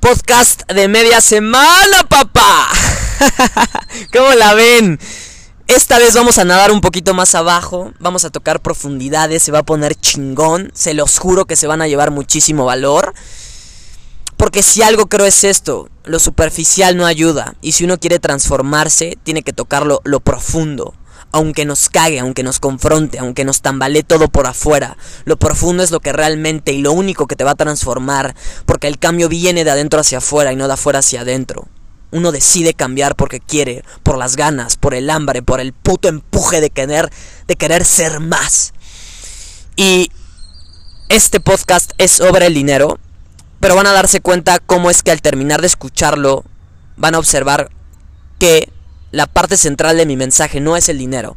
Podcast 0.00 0.62
de 0.72 0.88
media 0.88 1.20
semana, 1.20 2.04
papá. 2.08 2.68
¿Cómo 4.12 4.32
la 4.32 4.54
ven? 4.54 4.98
Esta 5.66 5.98
vez 5.98 6.14
vamos 6.14 6.38
a 6.38 6.44
nadar 6.46 6.72
un 6.72 6.80
poquito 6.80 7.12
más 7.12 7.34
abajo, 7.34 7.92
vamos 8.00 8.24
a 8.24 8.30
tocar 8.30 8.60
profundidades, 8.60 9.42
se 9.42 9.52
va 9.52 9.58
a 9.58 9.62
poner 9.62 9.94
chingón, 9.94 10.70
se 10.74 10.94
los 10.94 11.18
juro 11.18 11.44
que 11.44 11.54
se 11.54 11.66
van 11.66 11.82
a 11.82 11.86
llevar 11.86 12.12
muchísimo 12.12 12.64
valor. 12.64 13.12
Porque 14.38 14.62
si 14.62 14.82
algo 14.82 15.06
creo 15.06 15.26
es 15.26 15.44
esto, 15.44 15.90
lo 16.04 16.18
superficial 16.18 16.96
no 16.96 17.04
ayuda, 17.04 17.54
y 17.60 17.72
si 17.72 17.84
uno 17.84 17.98
quiere 17.98 18.18
transformarse, 18.18 19.18
tiene 19.22 19.42
que 19.42 19.52
tocarlo 19.52 20.00
lo 20.04 20.20
profundo 20.20 20.94
aunque 21.32 21.64
nos 21.64 21.88
cague, 21.88 22.18
aunque 22.18 22.42
nos 22.42 22.58
confronte, 22.58 23.18
aunque 23.18 23.44
nos 23.44 23.60
tambalee 23.60 24.02
todo 24.02 24.28
por 24.28 24.46
afuera. 24.46 24.96
Lo 25.24 25.38
profundo 25.38 25.82
es 25.82 25.90
lo 25.90 26.00
que 26.00 26.12
realmente 26.12 26.72
y 26.72 26.82
lo 26.82 26.92
único 26.92 27.26
que 27.26 27.36
te 27.36 27.44
va 27.44 27.52
a 27.52 27.56
transformar, 27.56 28.34
porque 28.66 28.88
el 28.88 28.98
cambio 28.98 29.28
viene 29.28 29.64
de 29.64 29.70
adentro 29.70 30.00
hacia 30.00 30.18
afuera 30.18 30.52
y 30.52 30.56
no 30.56 30.66
de 30.66 30.74
afuera 30.74 30.98
hacia 31.00 31.20
adentro. 31.20 31.68
Uno 32.12 32.32
decide 32.32 32.74
cambiar 32.74 33.14
porque 33.14 33.38
quiere, 33.38 33.84
por 34.02 34.18
las 34.18 34.34
ganas, 34.34 34.76
por 34.76 34.94
el 34.94 35.10
hambre, 35.10 35.42
por 35.42 35.60
el 35.60 35.72
puto 35.72 36.08
empuje 36.08 36.60
de 36.60 36.70
querer, 36.70 37.10
de 37.46 37.56
querer 37.56 37.84
ser 37.84 38.18
más. 38.18 38.72
Y 39.76 40.10
este 41.08 41.38
podcast 41.38 41.92
es 41.98 42.10
sobre 42.10 42.46
el 42.46 42.54
dinero, 42.54 42.98
pero 43.60 43.76
van 43.76 43.86
a 43.86 43.92
darse 43.92 44.20
cuenta 44.20 44.58
cómo 44.58 44.90
es 44.90 45.02
que 45.02 45.12
al 45.12 45.22
terminar 45.22 45.60
de 45.60 45.68
escucharlo 45.68 46.44
van 46.96 47.14
a 47.14 47.18
observar 47.18 47.70
que 48.38 48.72
la 49.12 49.26
parte 49.26 49.56
central 49.56 49.96
de 49.96 50.06
mi 50.06 50.16
mensaje 50.16 50.60
no 50.60 50.76
es 50.76 50.88
el 50.88 50.98
dinero, 50.98 51.36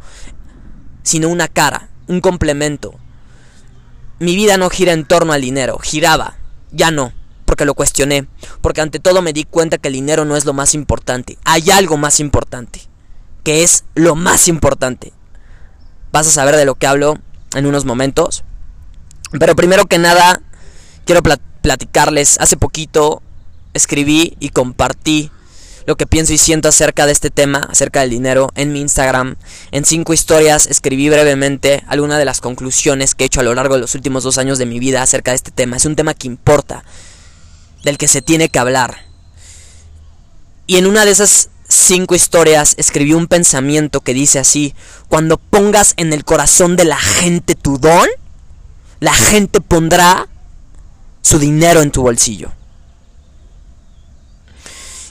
sino 1.04 1.30
una 1.30 1.48
cara, 1.48 1.90
un 2.08 2.22
complemento. 2.22 2.95
Mi 4.20 4.36
vida 4.36 4.58
no 4.58 4.70
gira 4.70 4.94
en 4.94 5.05
torno 5.05 5.34
al 5.34 5.41
dinero, 5.41 5.78
giraba, 5.80 6.38
ya 6.72 6.91
no, 6.91 7.14
porque 7.45 7.66
lo 7.66 7.73
cuestioné, 7.73 8.28
porque 8.62 8.81
ante 8.81 9.00
todo 9.00 9.22
me 9.22 9.34
di 9.34 9.44
cuenta 9.44 9.78
que 9.78 9.90
el 9.90 9.95
dinero 9.95 10.26
no 10.26 10.38
es 10.38 10.45
lo 10.45 10.54
más 10.54 10.73
importante, 10.73 11.38
hay 11.44 11.72
algo 11.72 11.98
más 11.98 12.20
importante, 12.20 12.81
que 13.44 13.64
es 13.64 13.83
lo 13.95 14.16
más 14.16 14.48
importante. 14.48 15.14
Vas 16.11 16.28
a 16.28 16.31
saber 16.31 16.55
de 16.55 16.66
lo 16.66 16.76
que 16.76 16.88
hablo 16.88 17.17
en 17.55 17.66
unos 17.66 17.86
momentos, 17.86 18.44
pero 19.39 19.55
primero 19.55 19.88
que 19.88 19.98
nada, 19.98 20.42
quiero 21.05 21.22
platicarles, 21.61 22.39
hace 22.39 22.55
poquito 22.55 23.22
escribí 23.73 24.38
y 24.39 24.50
compartí 24.50 25.31
lo 25.86 25.95
que 25.95 26.08
pienso 26.08 26.34
y 26.34 26.38
siento 26.38 26.70
acerca 26.70 27.06
de 27.06 27.12
este 27.12 27.30
tema, 27.30 27.67
acerca 27.70 28.02
del 28.02 28.09
dinero, 28.09 28.50
en 28.56 28.72
mi 28.72 28.81
Instagram. 28.81 29.36
En 29.72 29.86
cinco 29.86 30.14
historias 30.14 30.67
escribí 30.67 31.09
brevemente 31.09 31.84
algunas 31.88 32.17
de 32.20 32.26
las 32.26 32.42
conclusiones 32.42 33.16
que 33.16 33.23
he 33.23 33.28
hecho 33.28 33.42
a 33.42 33.44
lo 33.44 33.53
largo 33.53 33.76
de 33.76 33.81
los 33.81 33.95
últimos 33.95 34.23
dos 34.23 34.38
años 34.38 34.58
de 34.58 34.66
mi 34.66 34.80
vida 34.80 35.02
acerca 35.02 35.31
de 35.31 35.36
este 35.36 35.52
tema. 35.52 35.78
Es 35.78 35.86
un 35.86 35.95
tema 35.95 36.14
que 36.14 36.28
importa, 36.28 36.84
del 37.84 37.98
que 37.98 38.08
se 38.08 38.22
tiene 38.22 38.50
que 38.50 38.59
hablar. 38.59 39.06
Y 40.67 40.78
en 40.78 40.88
una 40.88 41.06
de 41.06 41.11
esas 41.11 41.50
cinco 41.67 42.16
historias 42.16 42.76
escribí 42.78 43.14
un 43.14 43.28
pensamiento 43.28 44.00
que 44.00 44.14
dice 44.14 44.39
así, 44.39 44.73
cuando 45.09 45.38
pongas 45.38 45.94
en 45.98 46.14
el 46.14 46.23
corazón 46.23 46.76
de 46.76 46.86
la 46.86 46.98
gente 46.98 47.56
tu 47.56 47.78
don, 47.78 48.08
la 49.00 49.14
gente 49.14 49.59
pondrá 49.59 50.28
su 51.22 51.39
dinero 51.39 51.81
en 51.81 51.92
tu 51.92 52.04
bolsillo. 52.04 52.52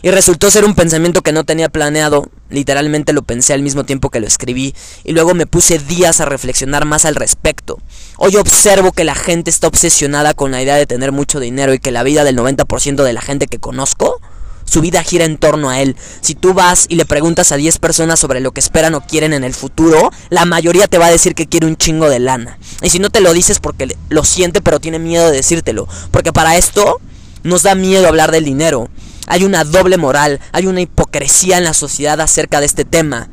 Y 0.02 0.10
resultó 0.10 0.50
ser 0.50 0.64
un 0.64 0.74
pensamiento 0.74 1.22
que 1.22 1.32
no 1.32 1.44
tenía 1.44 1.68
planeado, 1.68 2.28
literalmente 2.50 3.12
lo 3.12 3.22
pensé 3.22 3.52
al 3.52 3.62
mismo 3.62 3.84
tiempo 3.84 4.10
que 4.10 4.18
lo 4.18 4.26
escribí, 4.26 4.74
y 5.04 5.12
luego 5.12 5.32
me 5.32 5.46
puse 5.46 5.78
días 5.78 6.20
a 6.20 6.24
reflexionar 6.24 6.84
más 6.84 7.04
al 7.04 7.14
respecto. 7.14 7.78
Hoy 8.16 8.34
observo 8.36 8.90
que 8.90 9.04
la 9.04 9.14
gente 9.14 9.50
está 9.50 9.68
obsesionada 9.68 10.34
con 10.34 10.50
la 10.50 10.60
idea 10.60 10.74
de 10.74 10.86
tener 10.86 11.12
mucho 11.12 11.38
dinero 11.38 11.72
y 11.72 11.78
que 11.78 11.92
la 11.92 12.02
vida 12.02 12.24
del 12.24 12.36
90% 12.36 13.04
de 13.04 13.12
la 13.12 13.20
gente 13.20 13.46
que 13.46 13.58
conozco, 13.58 14.20
su 14.64 14.80
vida 14.80 15.02
gira 15.02 15.24
en 15.24 15.38
torno 15.38 15.70
a 15.70 15.80
él. 15.80 15.96
Si 16.20 16.34
tú 16.34 16.54
vas 16.54 16.86
y 16.88 16.96
le 16.96 17.04
preguntas 17.04 17.52
a 17.52 17.56
10 17.56 17.78
personas 17.78 18.18
sobre 18.18 18.40
lo 18.40 18.52
que 18.52 18.60
esperan 18.60 18.94
o 18.94 19.02
quieren 19.02 19.32
en 19.34 19.44
el 19.44 19.54
futuro, 19.54 20.10
la 20.30 20.46
mayoría 20.46 20.88
te 20.88 20.98
va 20.98 21.06
a 21.06 21.10
decir 21.10 21.34
que 21.34 21.46
quiere 21.46 21.66
un 21.66 21.76
chingo 21.76 22.08
de 22.08 22.18
lana. 22.18 22.58
Y 22.82 22.90
si 22.90 22.98
no 22.98 23.10
te 23.10 23.20
lo 23.20 23.32
dices 23.32 23.60
porque 23.60 23.96
lo 24.08 24.24
siente 24.24 24.62
pero 24.62 24.80
tiene 24.80 24.98
miedo 24.98 25.26
de 25.26 25.36
decírtelo, 25.36 25.86
porque 26.10 26.32
para 26.32 26.56
esto 26.56 27.00
nos 27.42 27.62
da 27.62 27.74
miedo 27.74 28.08
hablar 28.08 28.32
del 28.32 28.44
dinero. 28.44 28.88
Hay 29.32 29.44
una 29.44 29.64
doble 29.64 29.96
moral, 29.96 30.40
hay 30.52 30.66
una 30.66 30.82
hipocresía 30.82 31.56
en 31.56 31.64
la 31.64 31.72
sociedad 31.72 32.20
acerca 32.20 32.60
de 32.60 32.66
este 32.66 32.84
tema. 32.84 33.30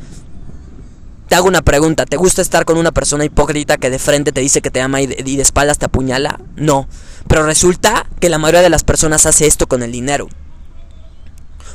Te 1.27 1.35
hago 1.35 1.49
una 1.49 1.61
pregunta, 1.61 2.05
¿te 2.05 2.15
gusta 2.15 2.41
estar 2.41 2.63
con 2.63 2.77
una 2.77 2.93
persona 2.93 3.25
hipócrita 3.25 3.75
que 3.75 3.89
de 3.89 3.99
frente 3.99 4.31
te 4.31 4.39
dice 4.39 4.61
que 4.61 4.71
te 4.71 4.79
ama 4.79 5.01
y 5.01 5.07
de, 5.07 5.41
espaldas 5.41 5.77
te 5.77 5.87
apuñala? 5.87 6.39
No, 6.55 6.87
pero 7.27 7.45
resulta 7.45 8.07
que 8.21 8.29
la 8.29 8.37
mayoría 8.37 8.61
de 8.61 8.69
las 8.69 8.85
personas 8.85 9.25
hace 9.25 9.45
esto 9.45 9.67
con 9.67 9.83
el 9.83 9.91
dinero. 9.91 10.29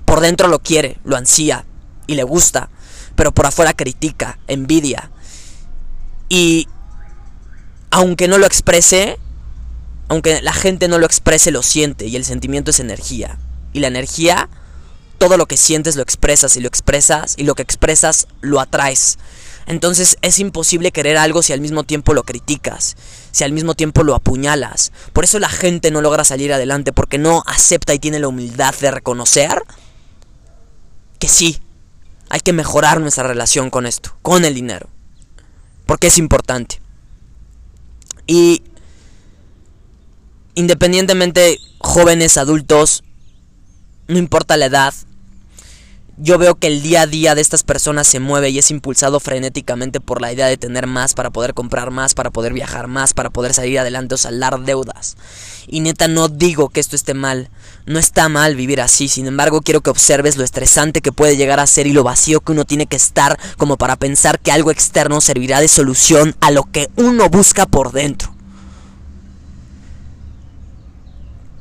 Por 0.07 0.21
dentro 0.21 0.49
lo 0.49 0.59
quiere, 0.59 0.97
lo 1.05 1.17
ansía 1.19 1.67
y 2.07 2.15
le 2.15 2.23
gusta, 2.23 2.71
pero 3.17 3.31
por 3.31 3.45
afuera 3.45 3.75
critica, 3.75 4.39
envidia. 4.47 5.11
Y 6.31 6.67
aunque 7.91 8.27
no 8.27 8.39
lo 8.39 8.47
exprese, 8.47 9.19
aunque 10.09 10.41
la 10.41 10.55
gente 10.55 10.89
no 10.89 10.99
lo 10.99 11.05
exprese, 11.05 11.51
lo 11.51 11.63
siente 11.63 12.07
y 12.07 12.17
el 12.17 12.25
sentimiento 12.25 12.71
es 12.71 12.81
energía 12.81 13.37
y 13.75 13.81
la 13.81 13.89
energía, 13.89 14.49
todo 15.19 15.37
lo 15.37 15.45
que 15.45 15.59
sientes 15.59 15.97
lo 15.97 16.03
expresas 16.03 16.57
y 16.57 16.61
lo 16.61 16.69
expresas 16.69 17.35
y 17.37 17.43
lo 17.43 17.55
que 17.55 17.63
expresas 17.63 18.27
lo 18.41 18.61
atraes. 18.61 19.19
Entonces 19.67 20.19
es 20.23 20.39
imposible 20.39 20.93
querer 20.93 21.17
algo 21.17 21.43
si 21.43 21.53
al 21.53 21.61
mismo 21.61 21.85
tiempo 21.85 22.15
lo 22.15 22.23
criticas, 22.23 22.97
si 23.31 23.45
al 23.45 23.53
mismo 23.53 23.75
tiempo 23.75 24.03
lo 24.03 24.15
apuñalas. 24.15 24.93
Por 25.13 25.25
eso 25.25 25.39
la 25.39 25.49
gente 25.49 25.91
no 25.91 26.01
logra 26.01 26.25
salir 26.25 26.53
adelante 26.53 26.93
porque 26.93 27.19
no 27.19 27.43
acepta 27.47 27.95
y 27.95 27.99
tiene 27.99 28.19
la 28.19 28.29
humildad 28.29 28.75
de 28.81 28.91
reconocer 28.91 29.63
que 31.19 31.29
sí, 31.29 31.61
hay 32.29 32.41
que 32.41 32.53
mejorar 32.53 33.01
nuestra 33.01 33.25
relación 33.25 33.71
con 33.71 33.87
esto, 33.87 34.17
con 34.23 34.45
el 34.45 34.55
dinero. 34.55 34.89
Porque 35.87 36.09
es 36.09 36.19
importante. 36.19 36.81
Y 38.27 38.63
independientemente 40.55 41.59
jóvenes, 41.79 42.37
adultos, 42.37 43.05
no 44.09 44.19
importa 44.19 44.57
la 44.57 44.67
edad. 44.67 44.95
Yo 46.17 46.39
veo 46.39 46.55
que 46.55 46.69
el 46.69 46.81
día 46.81 47.03
a 47.03 47.07
día 47.09 47.35
de 47.35 47.41
estas 47.41 47.65
personas 47.65 48.07
se 48.07 48.21
mueve 48.21 48.51
y 48.51 48.59
es 48.61 48.71
impulsado 48.71 49.19
frenéticamente 49.19 49.99
por 49.99 50.21
la 50.21 50.33
idea 50.33 50.47
de 50.47 50.57
tener 50.57 50.87
más 50.87 51.13
para 51.13 51.31
poder 51.31 51.55
comprar 51.55 51.91
más, 51.91 52.15
para 52.15 52.31
poder 52.31 52.53
viajar 52.53 52.87
más, 52.87 53.15
para 53.15 53.31
poder 53.31 53.53
salir 53.53 53.81
adelante 53.81 54.15
o 54.15 54.19
saldar 54.19 54.61
deudas. 54.61 55.17
Y 55.67 55.81
neta 55.81 56.07
no 56.07 56.29
digo 56.29 56.69
que 56.69 56.79
esto 56.79 56.95
esté 56.95 57.15
mal, 57.15 57.51
no 57.87 57.99
está 57.99 58.29
mal 58.29 58.55
vivir 58.55 58.81
así, 58.81 59.09
sin 59.09 59.27
embargo 59.27 59.61
quiero 59.61 59.81
que 59.81 59.91
observes 59.91 60.37
lo 60.37 60.45
estresante 60.45 61.01
que 61.01 61.11
puede 61.11 61.37
llegar 61.37 61.59
a 61.59 61.67
ser 61.67 61.89
y 61.89 61.93
lo 61.93 62.05
vacío 62.05 62.41
que 62.41 62.53
uno 62.53 62.65
tiene 62.65 62.87
que 62.87 62.97
estar 62.97 63.37
como 63.57 63.77
para 63.77 63.97
pensar 63.97 64.39
que 64.39 64.53
algo 64.53 64.71
externo 64.71 65.21
servirá 65.21 65.61
de 65.61 65.67
solución 65.67 66.37
a 66.41 66.53
lo 66.53 66.63
que 66.71 66.91
uno 66.95 67.29
busca 67.29 67.67
por 67.67 67.91
dentro. 67.91 68.33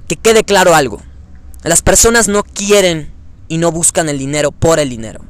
Que 0.07 0.15
quede 0.15 0.43
claro 0.43 0.75
algo. 0.75 1.01
Las 1.63 1.81
personas 1.81 2.27
no 2.27 2.43
quieren 2.43 3.11
y 3.47 3.57
no 3.57 3.71
buscan 3.71 4.09
el 4.09 4.17
dinero 4.17 4.51
por 4.51 4.79
el 4.79 4.89
dinero. 4.89 5.21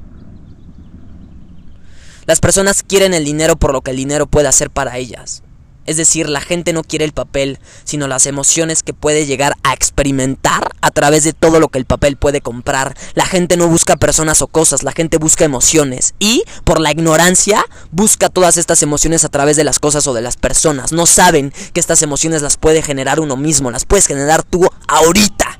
Las 2.25 2.39
personas 2.39 2.81
quieren 2.81 3.13
el 3.13 3.25
dinero 3.25 3.55
por 3.55 3.73
lo 3.73 3.81
que 3.81 3.91
el 3.91 3.97
dinero 3.97 4.25
puede 4.25 4.47
hacer 4.47 4.71
para 4.71 4.97
ellas. 4.97 5.43
Es 5.85 5.97
decir, 5.97 6.29
la 6.29 6.39
gente 6.39 6.71
no 6.71 6.83
quiere 6.83 7.03
el 7.03 7.11
papel, 7.11 7.59
sino 7.83 8.07
las 8.07 8.25
emociones 8.25 8.83
que 8.83 8.93
puede 8.93 9.25
llegar 9.25 9.53
a 9.63 9.73
experimentar 9.73 10.73
a 10.81 10.91
través 10.91 11.25
de 11.25 11.33
todo 11.33 11.59
lo 11.59 11.67
que 11.67 11.77
el 11.77 11.85
papel 11.85 12.15
puede 12.15 12.39
comprar. 12.39 12.95
La 13.15 13.25
gente 13.25 13.57
no 13.57 13.67
busca 13.67 13.97
personas 13.97 14.41
o 14.41 14.47
cosas, 14.47 14.83
la 14.83 14.93
gente 14.93 15.17
busca 15.17 15.43
emociones. 15.43 16.15
Y, 16.19 16.43
por 16.63 16.79
la 16.79 16.91
ignorancia, 16.91 17.65
busca 17.91 18.29
todas 18.29 18.55
estas 18.55 18.81
emociones 18.81 19.25
a 19.25 19.29
través 19.29 19.57
de 19.57 19.65
las 19.65 19.79
cosas 19.79 20.07
o 20.07 20.13
de 20.13 20.21
las 20.21 20.37
personas. 20.37 20.93
No 20.93 21.05
saben 21.05 21.53
que 21.73 21.81
estas 21.81 22.01
emociones 22.01 22.41
las 22.41 22.55
puede 22.55 22.81
generar 22.81 23.19
uno 23.19 23.35
mismo, 23.35 23.69
las 23.69 23.83
puedes 23.83 24.07
generar 24.07 24.43
tú 24.43 24.69
ahorita. 24.87 25.59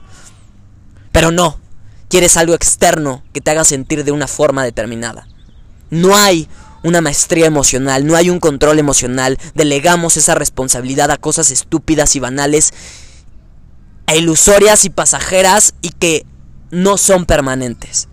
Pero 1.13 1.31
no, 1.31 1.57
quieres 2.09 2.35
algo 2.35 2.53
externo 2.53 3.23
que 3.31 3.39
te 3.39 3.51
haga 3.51 3.63
sentir 3.63 4.03
de 4.03 4.11
una 4.11 4.27
forma 4.27 4.65
determinada. 4.65 5.27
No 5.89 6.17
hay 6.17 6.49
una 6.83 6.99
maestría 6.99 7.45
emocional, 7.45 8.05
no 8.05 8.17
hay 8.17 8.29
un 8.29 8.41
control 8.41 8.79
emocional, 8.79 9.39
delegamos 9.55 10.17
esa 10.17 10.35
responsabilidad 10.35 11.11
a 11.11 11.17
cosas 11.17 11.49
estúpidas 11.51 12.17
y 12.17 12.19
banales, 12.19 12.73
e 14.07 14.17
ilusorias 14.17 14.83
y 14.83 14.89
pasajeras 14.89 15.75
y 15.81 15.91
que 15.91 16.25
no 16.71 16.97
son 16.97 17.25
permanentes. 17.25 18.09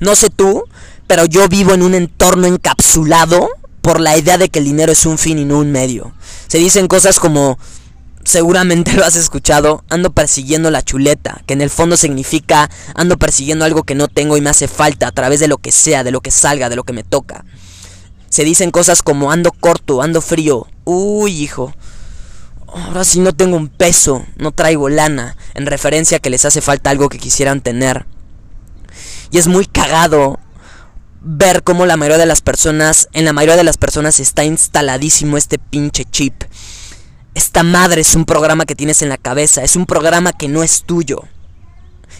No 0.00 0.14
sé 0.14 0.28
tú, 0.30 0.64
pero 1.06 1.24
yo 1.24 1.48
vivo 1.48 1.72
en 1.72 1.82
un 1.82 1.94
entorno 1.94 2.46
encapsulado 2.46 3.48
por 3.80 4.00
la 4.00 4.16
idea 4.18 4.36
de 4.36 4.48
que 4.48 4.58
el 4.58 4.64
dinero 4.64 4.92
es 4.92 5.06
un 5.06 5.16
fin 5.16 5.38
y 5.38 5.44
no 5.44 5.58
un 5.58 5.70
medio. 5.70 6.12
Se 6.48 6.58
dicen 6.58 6.88
cosas 6.88 7.20
como 7.20 7.58
seguramente 8.24 8.92
lo 8.94 9.04
has 9.04 9.16
escuchado, 9.16 9.84
ando 9.88 10.12
persiguiendo 10.12 10.70
la 10.70 10.82
chuleta, 10.82 11.42
que 11.46 11.54
en 11.54 11.60
el 11.60 11.70
fondo 11.70 11.96
significa 11.96 12.70
ando 12.94 13.18
persiguiendo 13.18 13.64
algo 13.64 13.84
que 13.84 13.94
no 13.94 14.08
tengo 14.08 14.36
y 14.36 14.40
me 14.40 14.50
hace 14.50 14.68
falta 14.68 15.08
a 15.08 15.12
través 15.12 15.40
de 15.40 15.48
lo 15.48 15.58
que 15.58 15.72
sea, 15.72 16.04
de 16.04 16.10
lo 16.10 16.20
que 16.20 16.30
salga, 16.30 16.68
de 16.68 16.76
lo 16.76 16.84
que 16.84 16.92
me 16.92 17.04
toca. 17.04 17.44
Se 18.28 18.44
dicen 18.44 18.70
cosas 18.70 19.02
como 19.02 19.30
ando 19.30 19.52
corto, 19.52 20.02
ando 20.02 20.20
frío. 20.20 20.66
Uy, 20.84 21.40
hijo. 21.40 21.72
ahora 22.66 23.04
sí 23.04 23.20
no 23.20 23.32
tengo 23.32 23.56
un 23.56 23.68
peso, 23.68 24.26
no 24.36 24.50
traigo 24.50 24.88
lana, 24.88 25.36
en 25.54 25.66
referencia 25.66 26.16
a 26.16 26.20
que 26.20 26.30
les 26.30 26.44
hace 26.44 26.60
falta 26.60 26.90
algo 26.90 27.08
que 27.08 27.18
quisieran 27.18 27.60
tener. 27.60 28.06
Y 29.30 29.38
es 29.38 29.46
muy 29.46 29.66
cagado 29.66 30.40
ver 31.20 31.62
cómo 31.62 31.86
la 31.86 31.96
mayoría 31.96 32.18
de 32.18 32.26
las 32.26 32.40
personas, 32.40 33.08
en 33.12 33.24
la 33.24 33.32
mayoría 33.32 33.56
de 33.56 33.64
las 33.64 33.78
personas 33.78 34.20
está 34.20 34.44
instaladísimo 34.44 35.36
este 35.36 35.58
pinche 35.58 36.04
chip. 36.04 36.34
Esta 37.34 37.62
madre 37.62 38.00
es 38.00 38.14
un 38.14 38.24
programa 38.24 38.64
que 38.64 38.76
tienes 38.76 39.02
en 39.02 39.08
la 39.08 39.18
cabeza, 39.18 39.62
es 39.62 39.76
un 39.76 39.86
programa 39.86 40.32
que 40.32 40.48
no 40.48 40.62
es 40.62 40.84
tuyo. 40.84 41.22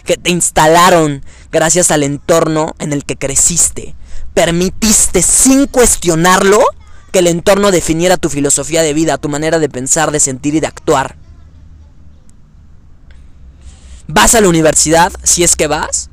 Que 0.03 0.17
te 0.17 0.29
instalaron 0.29 1.23
gracias 1.51 1.89
al 1.89 2.03
entorno 2.03 2.75
en 2.79 2.93
el 2.93 3.05
que 3.05 3.15
creciste. 3.15 3.95
Permitiste 4.33 5.21
sin 5.21 5.67
cuestionarlo 5.67 6.63
que 7.11 7.19
el 7.19 7.27
entorno 7.27 7.71
definiera 7.71 8.17
tu 8.17 8.29
filosofía 8.29 8.81
de 8.81 8.93
vida, 8.93 9.17
tu 9.17 9.29
manera 9.29 9.57
de 9.57 9.69
pensar, 9.69 10.11
de 10.11 10.19
sentir 10.19 10.53
y 10.55 10.59
de 10.59 10.67
actuar. 10.67 11.15
¿Vas 14.07 14.35
a 14.35 14.41
la 14.41 14.49
universidad 14.49 15.13
si 15.23 15.43
es 15.43 15.55
que 15.55 15.67
vas? 15.67 16.09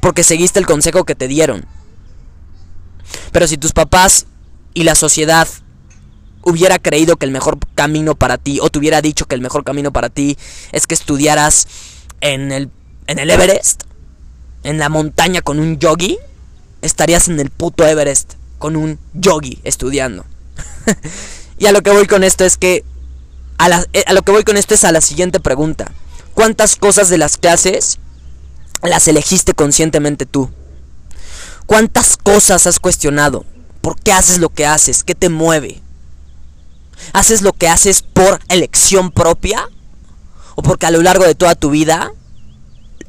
Porque 0.00 0.24
seguiste 0.24 0.58
el 0.58 0.66
consejo 0.66 1.04
que 1.04 1.14
te 1.14 1.28
dieron. 1.28 1.66
Pero 3.30 3.46
si 3.46 3.58
tus 3.58 3.72
papás 3.72 4.26
y 4.72 4.84
la 4.84 4.94
sociedad 4.94 5.46
hubiera 6.44 6.78
creído 6.78 7.16
que 7.16 7.26
el 7.26 7.32
mejor 7.32 7.58
camino 7.74 8.14
para 8.14 8.38
ti, 8.38 8.58
o 8.60 8.70
te 8.70 8.78
hubiera 8.78 9.00
dicho 9.00 9.26
que 9.26 9.34
el 9.34 9.40
mejor 9.40 9.64
camino 9.64 9.92
para 9.92 10.08
ti 10.08 10.36
es 10.72 10.86
que 10.86 10.94
estudiaras 10.94 11.66
en 12.20 12.52
el, 12.52 12.70
en 13.06 13.18
el 13.18 13.30
Everest, 13.30 13.84
en 14.62 14.78
la 14.78 14.88
montaña 14.88 15.42
con 15.42 15.58
un 15.58 15.78
yogi, 15.78 16.18
estarías 16.82 17.28
en 17.28 17.40
el 17.40 17.50
puto 17.50 17.86
Everest 17.86 18.34
con 18.58 18.76
un 18.76 18.98
yogi 19.12 19.60
estudiando. 19.64 20.24
y 21.58 21.66
a 21.66 21.72
lo 21.72 21.82
que 21.82 21.90
voy 21.90 22.06
con 22.06 22.24
esto 22.24 22.44
es 22.44 22.56
que 22.56 22.84
a, 23.58 23.84
eh, 23.92 24.04
a, 24.06 24.12
lo 24.12 24.22
que 24.22 24.32
voy 24.32 24.44
con 24.44 24.56
esto 24.56 24.74
es 24.74 24.84
a 24.84 24.92
la 24.92 25.00
siguiente 25.00 25.40
pregunta. 25.40 25.92
¿Cuántas 26.34 26.76
cosas 26.76 27.08
de 27.08 27.18
las 27.18 27.36
clases 27.36 27.98
las 28.82 29.06
elegiste 29.08 29.54
conscientemente 29.54 30.26
tú? 30.26 30.50
¿Cuántas 31.66 32.16
cosas 32.16 32.66
has 32.66 32.80
cuestionado? 32.80 33.44
¿Por 33.80 34.00
qué 34.00 34.12
haces 34.12 34.38
lo 34.38 34.48
que 34.48 34.66
haces? 34.66 35.04
¿Qué 35.04 35.14
te 35.14 35.28
mueve? 35.28 35.83
¿Haces 37.12 37.42
lo 37.42 37.52
que 37.52 37.68
haces 37.68 38.02
por 38.02 38.40
elección 38.48 39.10
propia? 39.10 39.68
¿O 40.56 40.62
porque 40.62 40.86
a 40.86 40.90
lo 40.90 41.02
largo 41.02 41.24
de 41.24 41.34
toda 41.34 41.54
tu 41.54 41.70
vida 41.70 42.12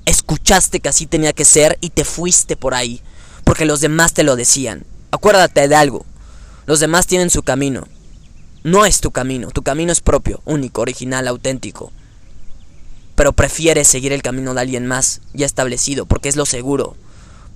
escuchaste 0.06 0.80
que 0.80 0.90
así 0.90 1.08
tenía 1.08 1.34
que 1.34 1.46
ser 1.46 1.78
y 1.82 1.90
te 1.90 2.06
fuiste 2.06 2.56
por 2.56 2.74
ahí? 2.74 3.02
Porque 3.44 3.66
los 3.66 3.82
demás 3.82 4.14
te 4.14 4.24
lo 4.24 4.36
decían. 4.36 4.86
Acuérdate 5.12 5.68
de 5.68 5.76
algo. 5.76 6.06
Los 6.66 6.80
demás 6.80 7.08
tienen 7.08 7.30
su 7.30 7.44
camino. 7.44 7.88
No 8.64 8.86
es 8.86 9.00
tu 9.00 9.12
camino. 9.12 9.52
Tu 9.52 9.62
camino 9.62 9.92
es 9.92 10.02
propio, 10.02 10.42
único, 10.46 10.82
original, 10.82 11.28
auténtico. 11.28 11.92
Pero 13.16 13.34
prefieres 13.34 13.88
seguir 13.88 14.12
el 14.12 14.24
camino 14.24 14.54
de 14.54 14.62
alguien 14.62 14.88
más 14.88 15.22
ya 15.34 15.46
establecido 15.46 16.06
porque 16.06 16.30
es 16.30 16.36
lo 16.36 16.46
seguro. 16.46 16.96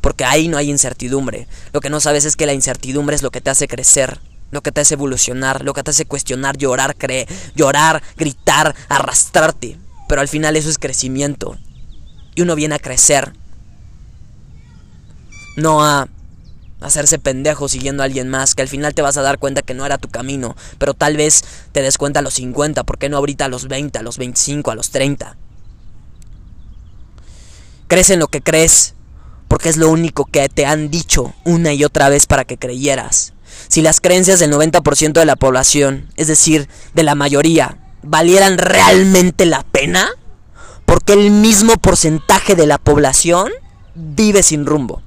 Porque 0.02 0.24
ahí 0.24 0.48
no 0.48 0.58
hay 0.58 0.70
incertidumbre. 0.70 1.48
Lo 1.74 1.82
que 1.82 1.90
no 1.90 2.00
sabes 2.00 2.26
es 2.26 2.36
que 2.36 2.46
la 2.46 2.54
incertidumbre 2.54 3.16
es 3.16 3.24
lo 3.24 3.32
que 3.32 3.42
te 3.42 3.50
hace 3.50 3.68
crecer 3.68 4.20
lo 4.52 4.62
que 4.62 4.72
te 4.72 4.82
hace 4.82 4.96
evolucionar, 4.96 5.64
lo 5.64 5.74
que 5.74 5.84
te 5.84 5.92
hace 5.92 6.06
cuestionar, 6.06 6.58
llorar, 6.58 6.96
creer, 6.96 7.28
llorar, 7.56 8.02
gritar, 8.18 8.76
arrastrarte. 8.90 9.78
Pero 10.08 10.22
al 10.22 10.28
final 10.28 10.56
eso 10.56 10.70
es 10.70 10.78
crecimiento. 10.78 11.58
Y 12.36 12.42
uno 12.42 12.56
viene 12.56 12.76
a 12.76 12.80
crecer. 12.80 13.34
No 15.56 15.84
a 15.84 16.08
hacerse 16.82 17.20
pendejo 17.20 17.68
siguiendo 17.68 18.04
a 18.04 18.06
alguien 18.06 18.30
más, 18.30 18.56
que 18.56 18.62
al 18.62 18.68
final 18.68 18.94
te 18.94 19.02
vas 19.02 19.18
a 19.18 19.22
dar 19.22 19.38
cuenta 19.38 19.62
que 19.62 19.74
no 19.74 19.86
era 19.86 19.98
tu 19.98 20.08
camino, 20.08 20.56
pero 20.78 20.94
tal 20.94 21.18
vez 21.18 21.44
te 21.72 21.82
des 21.82 21.98
cuenta 21.98 22.20
a 22.20 22.24
los 22.24 22.36
50, 22.36 22.84
¿por 22.84 22.98
qué 22.98 23.10
no 23.10 23.18
ahorita 23.18 23.46
a 23.46 23.50
los 23.50 23.68
20, 23.68 24.00
a 24.00 24.02
los 24.02 24.18
25, 24.18 24.72
a 24.72 24.76
los 24.76 24.90
30? 24.90 25.36
Crees 27.88 28.10
en 28.12 28.20
lo 28.20 28.28
que 28.28 28.42
crees, 28.42 28.94
porque 29.48 29.70
es 29.70 29.78
lo 29.78 29.90
único 29.90 30.26
que 30.26 30.48
te 30.48 30.66
han 30.66 30.90
dicho 30.90 31.34
una 31.44 31.74
y 31.74 31.84
otra 31.84 32.08
vez 32.08 32.28
para 32.28 32.46
que 32.46 32.58
creyeras. 32.58 33.34
Si 33.68 33.82
las 33.82 34.02
creencias 34.02 34.40
del 34.40 34.52
90% 34.52 35.14
de 35.14 35.26
la 35.26 35.36
población, 35.36 36.12
es 36.16 36.28
decir, 36.28 36.68
de 36.94 37.04
la 37.04 37.16
mayoría, 37.16 37.78
valieran 38.02 38.58
realmente 38.58 39.46
la 39.46 39.64
pena, 39.64 40.10
porque 40.86 41.14
el 41.14 41.32
mismo 41.32 41.76
porcentaje 41.78 42.56
de 42.56 42.66
la 42.66 42.78
población 42.78 43.52
vive 43.94 44.44
sin 44.44 44.66
rumbo. 44.66 45.02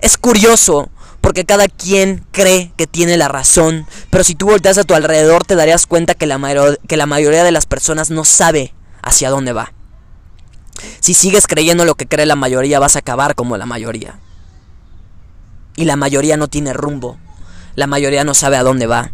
Es 0.00 0.18
curioso 0.18 0.90
porque 1.20 1.44
cada 1.44 1.68
quien 1.68 2.26
cree 2.32 2.72
que 2.76 2.86
tiene 2.86 3.16
la 3.16 3.28
razón, 3.28 3.86
pero 4.10 4.24
si 4.24 4.34
tú 4.34 4.46
volteas 4.46 4.76
a 4.76 4.84
tu 4.84 4.94
alrededor 4.94 5.44
te 5.44 5.54
darías 5.54 5.86
cuenta 5.86 6.14
que 6.14 6.26
la, 6.26 6.76
que 6.88 6.96
la 6.96 7.06
mayoría 7.06 7.44
de 7.44 7.52
las 7.52 7.66
personas 7.66 8.10
no 8.10 8.24
sabe 8.24 8.74
hacia 9.02 9.30
dónde 9.30 9.52
va. 9.52 9.72
Si 11.00 11.14
sigues 11.14 11.46
creyendo 11.46 11.84
lo 11.84 11.94
que 11.94 12.06
cree 12.06 12.26
la 12.26 12.36
mayoría 12.36 12.80
vas 12.80 12.96
a 12.96 13.00
acabar 13.00 13.34
como 13.34 13.56
la 13.56 13.66
mayoría. 13.66 14.18
Y 15.76 15.84
la 15.84 15.96
mayoría 15.96 16.36
no 16.36 16.48
tiene 16.48 16.72
rumbo. 16.72 17.18
La 17.74 17.86
mayoría 17.86 18.24
no 18.24 18.34
sabe 18.34 18.56
a 18.56 18.62
dónde 18.62 18.86
va. 18.86 19.12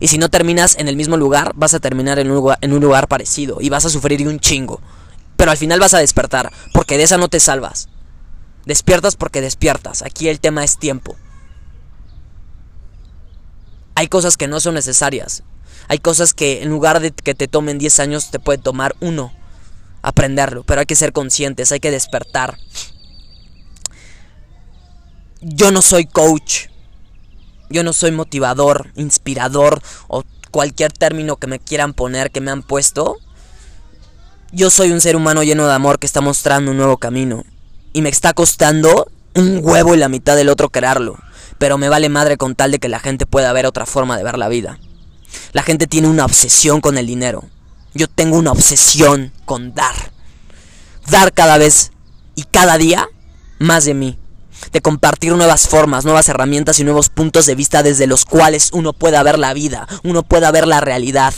Y 0.00 0.08
si 0.08 0.18
no 0.18 0.28
terminas 0.28 0.76
en 0.78 0.88
el 0.88 0.96
mismo 0.96 1.16
lugar, 1.16 1.52
vas 1.54 1.74
a 1.74 1.80
terminar 1.80 2.18
en 2.18 2.30
un 2.30 2.80
lugar, 2.80 3.08
parecido. 3.08 3.58
Y 3.60 3.68
vas 3.68 3.84
a 3.84 3.90
sufrir 3.90 4.26
un 4.26 4.40
chingo. 4.40 4.80
Pero 5.36 5.50
al 5.50 5.56
final 5.56 5.80
vas 5.80 5.94
a 5.94 5.98
despertar. 5.98 6.52
Porque 6.72 6.98
de 6.98 7.04
esa 7.04 7.18
no 7.18 7.28
te 7.28 7.40
salvas. 7.40 7.88
Despiertas 8.64 9.16
porque 9.16 9.40
despiertas. 9.40 10.02
Aquí 10.02 10.28
el 10.28 10.40
tema 10.40 10.64
es 10.64 10.78
tiempo. 10.78 11.16
Hay 13.94 14.08
cosas 14.08 14.36
que 14.36 14.48
no 14.48 14.60
son 14.60 14.74
necesarias. 14.74 15.44
Hay 15.88 15.98
cosas 15.98 16.34
que 16.34 16.62
en 16.62 16.68
lugar 16.68 17.00
de 17.00 17.12
que 17.12 17.34
te 17.34 17.48
tomen 17.48 17.78
10 17.78 18.00
años, 18.00 18.30
te 18.30 18.40
puede 18.40 18.58
tomar 18.58 18.96
uno 19.00 19.32
aprenderlo. 20.02 20.64
Pero 20.64 20.80
hay 20.80 20.86
que 20.86 20.96
ser 20.96 21.12
conscientes, 21.12 21.72
hay 21.72 21.80
que 21.80 21.90
despertar 21.90 22.58
yo 25.48 25.70
no 25.70 25.80
soy 25.80 26.06
coach, 26.06 26.66
yo 27.70 27.84
no 27.84 27.92
soy 27.92 28.10
motivador, 28.10 28.90
inspirador 28.96 29.80
o 30.08 30.24
cualquier 30.50 30.92
término 30.92 31.36
que 31.36 31.46
me 31.46 31.60
quieran 31.60 31.94
poner, 31.94 32.32
que 32.32 32.40
me 32.40 32.50
han 32.50 32.62
puesto. 32.62 33.18
Yo 34.50 34.70
soy 34.70 34.90
un 34.90 35.00
ser 35.00 35.14
humano 35.14 35.44
lleno 35.44 35.66
de 35.66 35.72
amor 35.72 36.00
que 36.00 36.06
está 36.06 36.20
mostrando 36.20 36.72
un 36.72 36.76
nuevo 36.76 36.96
camino. 36.96 37.44
Y 37.92 38.02
me 38.02 38.08
está 38.08 38.32
costando 38.32 39.08
un 39.34 39.60
huevo 39.62 39.94
y 39.94 39.98
la 39.98 40.08
mitad 40.08 40.34
del 40.34 40.48
otro 40.48 40.70
crearlo. 40.70 41.16
Pero 41.58 41.78
me 41.78 41.88
vale 41.88 42.08
madre 42.08 42.36
con 42.36 42.56
tal 42.56 42.72
de 42.72 42.80
que 42.80 42.88
la 42.88 42.98
gente 42.98 43.24
pueda 43.24 43.52
ver 43.52 43.66
otra 43.66 43.86
forma 43.86 44.16
de 44.16 44.24
ver 44.24 44.38
la 44.38 44.48
vida. 44.48 44.80
La 45.52 45.62
gente 45.62 45.86
tiene 45.86 46.08
una 46.08 46.24
obsesión 46.24 46.80
con 46.80 46.98
el 46.98 47.06
dinero. 47.06 47.44
Yo 47.94 48.08
tengo 48.08 48.36
una 48.36 48.50
obsesión 48.50 49.32
con 49.44 49.74
dar. 49.74 49.94
Dar 51.08 51.32
cada 51.32 51.56
vez 51.56 51.92
y 52.34 52.42
cada 52.42 52.78
día 52.78 53.08
más 53.58 53.84
de 53.84 53.94
mí 53.94 54.18
de 54.76 54.82
compartir 54.82 55.32
nuevas 55.32 55.68
formas, 55.68 56.04
nuevas 56.04 56.28
herramientas 56.28 56.78
y 56.80 56.84
nuevos 56.84 57.08
puntos 57.08 57.46
de 57.46 57.54
vista 57.54 57.82
desde 57.82 58.06
los 58.06 58.26
cuales 58.26 58.68
uno 58.74 58.92
pueda 58.92 59.22
ver 59.22 59.38
la 59.38 59.54
vida, 59.54 59.88
uno 60.04 60.22
pueda 60.22 60.50
ver 60.50 60.66
la 60.66 60.82
realidad. 60.82 61.32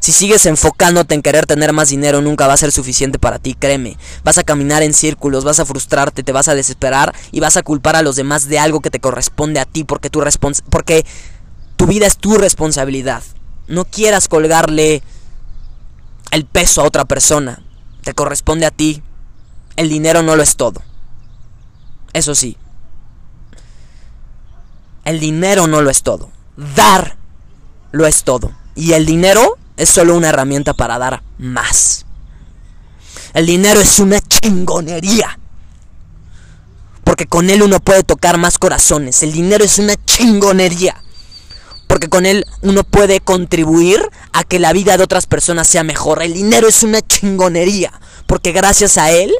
Si 0.00 0.10
sigues 0.10 0.46
enfocándote 0.46 1.14
en 1.14 1.20
querer 1.20 1.44
tener 1.44 1.74
más 1.74 1.90
dinero, 1.90 2.22
nunca 2.22 2.46
va 2.46 2.54
a 2.54 2.56
ser 2.56 2.72
suficiente 2.72 3.18
para 3.18 3.38
ti, 3.38 3.52
créeme. 3.52 3.98
Vas 4.24 4.38
a 4.38 4.42
caminar 4.42 4.82
en 4.82 4.94
círculos, 4.94 5.44
vas 5.44 5.60
a 5.60 5.66
frustrarte, 5.66 6.22
te 6.22 6.32
vas 6.32 6.48
a 6.48 6.54
desesperar 6.54 7.14
y 7.30 7.40
vas 7.40 7.58
a 7.58 7.62
culpar 7.62 7.94
a 7.94 8.00
los 8.00 8.16
demás 8.16 8.48
de 8.48 8.58
algo 8.58 8.80
que 8.80 8.90
te 8.90 9.00
corresponde 9.00 9.60
a 9.60 9.66
ti 9.66 9.84
porque 9.84 10.08
tu, 10.08 10.22
porque 10.70 11.04
tu 11.76 11.86
vida 11.86 12.06
es 12.06 12.16
tu 12.16 12.38
responsabilidad. 12.38 13.22
No 13.68 13.84
quieras 13.84 14.28
colgarle 14.28 15.02
el 16.30 16.46
peso 16.46 16.80
a 16.80 16.86
otra 16.86 17.04
persona. 17.04 17.62
Te 18.02 18.14
corresponde 18.14 18.64
a 18.64 18.70
ti. 18.70 19.02
El 19.76 19.90
dinero 19.90 20.22
no 20.22 20.36
lo 20.36 20.42
es 20.42 20.56
todo. 20.56 20.80
Eso 22.12 22.34
sí, 22.34 22.56
el 25.04 25.20
dinero 25.20 25.66
no 25.66 25.80
lo 25.80 25.90
es 25.90 26.02
todo. 26.02 26.30
Dar 26.76 27.16
lo 27.92 28.06
es 28.06 28.22
todo. 28.22 28.52
Y 28.74 28.92
el 28.92 29.06
dinero 29.06 29.58
es 29.76 29.90
solo 29.90 30.16
una 30.16 30.28
herramienta 30.28 30.74
para 30.74 30.98
dar 30.98 31.22
más. 31.38 32.06
El 33.34 33.46
dinero 33.46 33.80
es 33.80 33.98
una 33.98 34.20
chingonería. 34.20 35.38
Porque 37.04 37.26
con 37.26 37.50
él 37.50 37.62
uno 37.62 37.80
puede 37.80 38.02
tocar 38.02 38.38
más 38.38 38.58
corazones. 38.58 39.22
El 39.22 39.32
dinero 39.32 39.64
es 39.64 39.78
una 39.78 39.96
chingonería. 40.04 41.02
Porque 41.86 42.08
con 42.08 42.24
él 42.24 42.44
uno 42.62 42.84
puede 42.84 43.20
contribuir 43.20 44.00
a 44.32 44.44
que 44.44 44.60
la 44.60 44.72
vida 44.72 44.96
de 44.96 45.02
otras 45.02 45.26
personas 45.26 45.66
sea 45.66 45.82
mejor. 45.82 46.22
El 46.22 46.34
dinero 46.34 46.68
es 46.68 46.82
una 46.84 47.00
chingonería. 47.00 47.92
Porque 48.26 48.52
gracias 48.52 48.96
a 48.96 49.10
él 49.10 49.32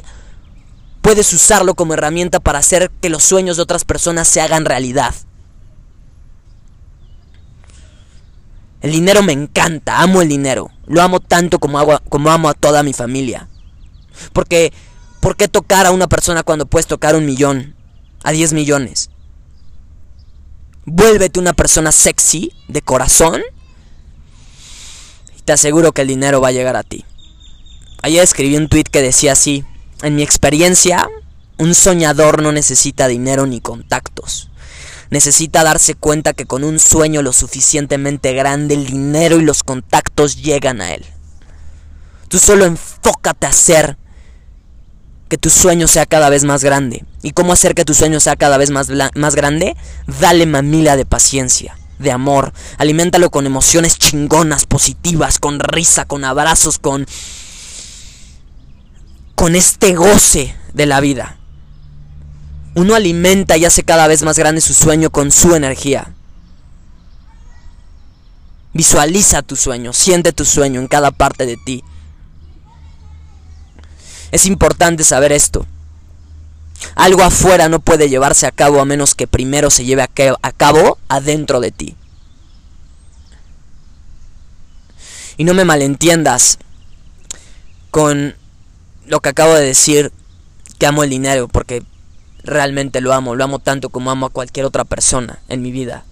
puedes 1.01 1.33
usarlo 1.33 1.75
como 1.75 1.93
herramienta 1.93 2.39
para 2.39 2.59
hacer 2.59 2.91
que 3.01 3.09
los 3.09 3.23
sueños 3.23 3.57
de 3.57 3.63
otras 3.63 3.85
personas 3.85 4.27
se 4.27 4.41
hagan 4.41 4.65
realidad. 4.65 5.13
El 8.81 8.91
dinero 8.91 9.21
me 9.21 9.33
encanta, 9.33 10.01
amo 10.01 10.21
el 10.21 10.29
dinero. 10.29 10.71
Lo 10.87 11.01
amo 11.01 11.19
tanto 11.19 11.59
como, 11.59 11.79
amo 11.79 12.49
a 12.49 12.53
toda 12.53 12.81
mi 12.81 12.93
familia. 12.93 13.47
Porque, 14.33 14.73
¿por 15.19 15.35
qué 15.35 15.47
tocar 15.47 15.85
a 15.85 15.91
una 15.91 16.07
persona 16.07 16.43
cuando 16.43 16.65
puedes 16.65 16.87
tocar 16.87 17.15
un 17.15 17.25
millón? 17.25 17.75
A 18.23 18.31
10 18.31 18.53
millones. 18.53 19.09
Vuélvete 20.85 21.39
una 21.39 21.53
persona 21.53 21.91
sexy, 21.91 22.53
de 22.67 22.81
corazón. 22.81 23.41
te 25.45 25.53
aseguro 25.53 25.91
que 25.91 26.01
el 26.01 26.07
dinero 26.07 26.41
va 26.41 26.49
a 26.49 26.51
llegar 26.51 26.75
a 26.75 26.83
ti. 26.83 27.05
Ayer 28.01 28.23
escribí 28.23 28.57
un 28.57 28.67
tweet 28.67 28.85
que 28.91 29.01
decía 29.01 29.33
así, 29.33 29.63
en 30.01 30.15
mi 30.15 30.23
experiencia, 30.23 31.09
un 31.57 31.75
soñador 31.75 32.41
no 32.41 32.51
necesita 32.51 33.07
dinero 33.07 33.45
ni 33.45 33.61
contactos. 33.61 34.49
Necesita 35.09 35.63
darse 35.63 35.93
cuenta 35.93 36.33
que 36.33 36.45
con 36.45 36.63
un 36.63 36.79
sueño 36.79 37.21
lo 37.21 37.33
suficientemente 37.33 38.33
grande 38.33 38.75
el 38.75 38.87
dinero 38.87 39.39
y 39.39 39.43
los 39.43 39.61
contactos 39.63 40.41
llegan 40.41 40.81
a 40.81 40.93
él. 40.93 41.05
Tú 42.29 42.39
solo 42.39 42.65
enfócate 42.65 43.45
a 43.45 43.49
hacer 43.49 43.97
que 45.27 45.37
tu 45.37 45.49
sueño 45.49 45.87
sea 45.87 46.05
cada 46.05 46.29
vez 46.29 46.43
más 46.45 46.63
grande. 46.63 47.05
¿Y 47.21 47.31
cómo 47.31 47.53
hacer 47.53 47.75
que 47.75 47.85
tu 47.85 47.93
sueño 47.93 48.19
sea 48.19 48.35
cada 48.35 48.57
vez 48.57 48.69
más, 48.69 48.87
grande? 49.35 49.75
Dale 50.19 50.45
mamila 50.45 50.95
de 50.95 51.05
paciencia, 51.05 51.77
de 51.99 52.11
amor. 52.11 52.53
Aliméntalo 52.77 53.29
con 53.29 53.45
emociones 53.45 53.97
chingonas, 53.97 54.65
positivas, 54.65 55.39
con 55.39 55.59
risa, 55.59 56.05
con 56.05 56.23
abrazos, 56.23 56.79
con... 56.79 57.05
con 59.41 59.55
este 59.55 59.95
goce 59.95 60.55
de 60.75 60.85
la 60.85 60.99
vida. 60.99 61.39
Uno 62.75 62.93
alimenta 62.93 63.57
y 63.57 63.65
hace 63.65 63.81
cada 63.81 64.05
vez 64.05 64.21
más 64.21 64.37
grande 64.37 64.61
su 64.61 64.75
sueño 64.75 65.09
con 65.09 65.31
su 65.31 65.55
energía. 65.55 66.13
Visualiza 68.71 69.41
tu 69.41 69.55
sueño, 69.55 69.93
siente 69.93 70.31
tu 70.31 70.45
sueño 70.45 70.79
en 70.79 70.87
cada 70.87 71.09
parte 71.09 71.47
de 71.47 71.57
ti. 71.57 71.83
Es 74.29 74.45
importante 74.45 75.03
saber 75.03 75.31
esto. 75.31 75.65
Algo 76.93 77.23
afuera 77.23 77.67
no 77.67 77.79
puede 77.79 78.09
llevarse 78.09 78.45
a 78.45 78.51
cabo 78.51 78.79
a 78.79 78.85
menos 78.85 79.15
que 79.15 79.25
primero 79.25 79.71
se 79.71 79.85
lleve 79.85 80.03
a 80.03 80.51
cabo 80.51 80.99
adentro 81.07 81.59
de 81.61 81.71
ti. 81.71 81.95
Y 85.35 85.45
no 85.45 85.55
me 85.55 85.65
malentiendas 85.65 86.59
con 87.89 88.35
lo 89.11 89.19
que 89.19 89.27
acabo 89.27 89.53
de 89.55 89.65
decir, 89.65 90.13
que 90.79 90.85
amo 90.85 91.03
el 91.03 91.09
dinero, 91.09 91.49
porque 91.49 91.83
realmente 92.45 93.01
lo 93.01 93.11
amo, 93.11 93.35
lo 93.35 93.43
amo 93.43 93.59
tanto 93.59 93.89
como 93.89 94.09
amo 94.09 94.27
a 94.27 94.29
cualquier 94.29 94.65
otra 94.65 94.85
persona 94.85 95.39
en 95.49 95.61
mi 95.61 95.69
vida. 95.73 96.05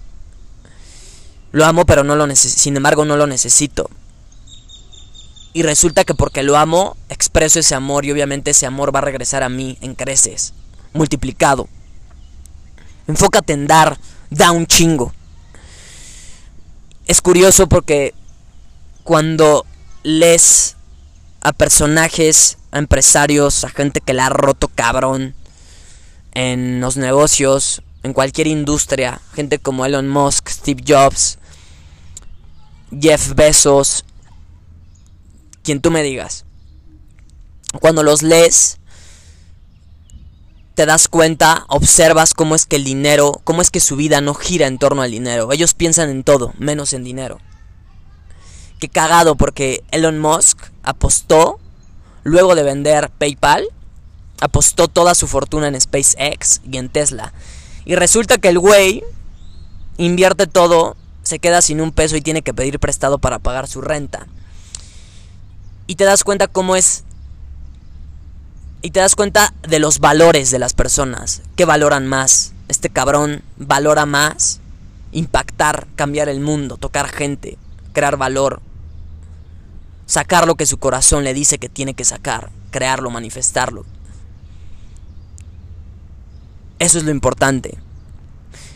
Lo 1.53 1.65
amo, 1.65 1.85
pero 1.85 2.03
no 2.03 2.17
lo 2.17 2.27
sin 2.35 2.75
embargo 2.75 3.05
no 3.05 3.15
lo 3.15 3.25
necesito. 3.25 3.89
Y 5.53 5.63
resulta 5.63 6.03
que 6.03 6.13
porque 6.13 6.43
lo 6.43 6.57
amo, 6.57 6.97
expreso 7.07 7.59
ese 7.59 7.73
amor 7.73 8.03
y 8.03 8.11
obviamente 8.11 8.51
ese 8.51 8.65
amor 8.65 8.93
va 8.93 8.99
a 8.99 9.03
regresar 9.03 9.43
a 9.43 9.49
mí 9.49 9.77
en 9.79 9.95
creces, 9.95 10.53
multiplicado. 10.91 11.69
Enfócate 13.07 13.53
en 13.53 13.65
dar, 13.65 13.97
da 14.29 14.51
un 14.51 14.67
chingo. 14.67 15.13
Es 17.07 17.21
curioso 17.21 17.67
porque 17.69 18.13
cuando 19.05 19.65
lees 20.03 20.75
a 21.39 21.53
personajes, 21.53 22.58
a 22.71 22.79
empresarios, 22.79 23.63
a 23.63 23.69
gente 23.69 24.01
que 24.01 24.13
la 24.13 24.27
ha 24.27 24.29
roto 24.29 24.67
cabrón, 24.67 25.35
en 26.33 26.79
los 26.79 26.97
negocios, 26.97 27.81
en 28.03 28.13
cualquier 28.13 28.47
industria, 28.47 29.21
gente 29.33 29.59
como 29.59 29.85
Elon 29.85 30.07
Musk, 30.07 30.49
Steve 30.49 30.83
Jobs, 30.87 31.37
Jeff 32.97 33.33
Bezos, 33.35 34.05
quien 35.63 35.81
tú 35.81 35.91
me 35.91 36.03
digas. 36.03 36.45
Cuando 37.79 38.03
los 38.03 38.23
lees, 38.23 38.77
te 40.75 40.85
das 40.85 41.07
cuenta, 41.07 41.65
observas 41.67 42.33
cómo 42.33 42.55
es 42.55 42.65
que 42.65 42.77
el 42.77 42.85
dinero, 42.85 43.41
cómo 43.43 43.61
es 43.61 43.69
que 43.69 43.81
su 43.81 43.95
vida 43.95 44.21
no 44.21 44.33
gira 44.33 44.65
en 44.65 44.77
torno 44.77 45.01
al 45.01 45.11
dinero. 45.11 45.51
Ellos 45.51 45.73
piensan 45.73 46.09
en 46.09 46.23
todo, 46.23 46.53
menos 46.57 46.93
en 46.93 47.03
dinero. 47.03 47.39
Qué 48.79 48.87
cagado 48.87 49.35
porque 49.35 49.83
Elon 49.91 50.19
Musk 50.19 50.57
apostó, 50.83 51.59
luego 52.23 52.55
de 52.55 52.63
vender 52.63 53.09
PayPal, 53.09 53.65
apostó 54.41 54.87
toda 54.87 55.15
su 55.15 55.27
fortuna 55.27 55.67
en 55.67 55.79
SpaceX 55.79 56.61
y 56.69 56.77
en 56.77 56.89
Tesla. 56.89 57.33
Y 57.85 57.95
resulta 57.95 58.37
que 58.37 58.49
el 58.49 58.59
güey 58.59 59.03
invierte 59.97 60.47
todo, 60.47 60.95
se 61.23 61.39
queda 61.39 61.61
sin 61.61 61.81
un 61.81 61.91
peso 61.91 62.15
y 62.15 62.21
tiene 62.21 62.41
que 62.41 62.53
pedir 62.53 62.79
prestado 62.79 63.17
para 63.17 63.39
pagar 63.39 63.67
su 63.67 63.81
renta. 63.81 64.27
Y 65.87 65.95
te 65.95 66.03
das 66.03 66.23
cuenta 66.23 66.47
cómo 66.47 66.75
es... 66.75 67.03
Y 68.81 68.91
te 68.91 69.01
das 69.01 69.15
cuenta 69.15 69.53
de 69.67 69.79
los 69.79 69.99
valores 69.99 70.51
de 70.51 70.59
las 70.59 70.73
personas. 70.73 71.41
¿Qué 71.55 71.65
valoran 71.65 72.07
más? 72.07 72.53
Este 72.69 72.89
cabrón 72.89 73.41
valora 73.57 74.05
más 74.05 74.61
impactar, 75.11 75.87
cambiar 75.95 76.29
el 76.29 76.39
mundo, 76.39 76.77
tocar 76.77 77.09
gente, 77.09 77.57
crear 77.93 78.17
valor. 78.17 78.61
Sacar 80.09 80.47
lo 80.47 80.55
que 80.55 80.65
su 80.65 80.79
corazón 80.79 81.23
le 81.23 81.35
dice 81.35 81.59
que 81.59 81.69
tiene 81.69 81.93
que 81.93 82.03
sacar, 82.03 82.49
crearlo, 82.71 83.11
manifestarlo. 83.11 83.85
Eso 86.79 86.97
es 86.97 87.03
lo 87.03 87.11
importante. 87.11 87.77